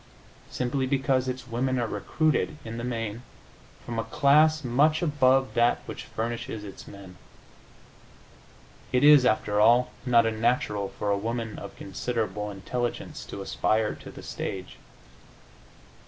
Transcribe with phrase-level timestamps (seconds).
[0.49, 3.21] Simply because its women are recruited, in the main,
[3.85, 7.17] from a class much above that which furnishes its men.
[8.91, 14.09] It is, after all, not unnatural for a woman of considerable intelligence to aspire to
[14.09, 14.77] the stage.